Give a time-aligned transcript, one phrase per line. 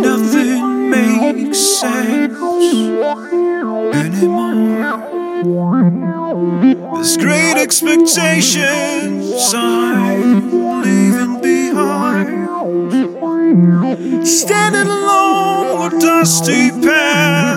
[0.00, 3.28] Nothing makes sense anymore.
[6.94, 12.48] There's great expectations I'm leaving behind.
[14.26, 17.51] Standing alone, a dusty path.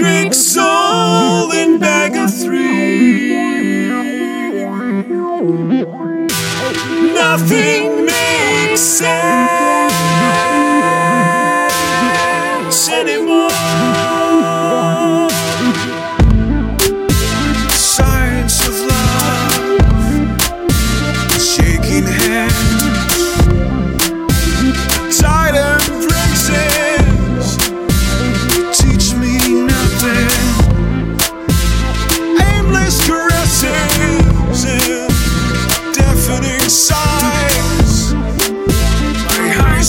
[0.00, 3.34] Drink soul in bag of three.
[7.12, 9.69] Nothing makes sense.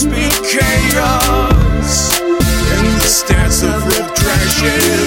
[0.02, 2.20] just be chaos.
[2.22, 5.01] In the stance of rope crashes.